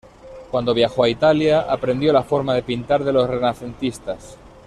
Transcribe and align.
Cuando 0.49 0.73
viajó 0.73 1.03
a 1.03 1.09
Italia, 1.09 1.71
aprendió 1.71 2.11
la 2.11 2.23
forma 2.23 2.55
de 2.55 2.63
pintar 2.63 3.03
de 3.03 3.13
los 3.13 3.29
renacentistas. 3.29 4.35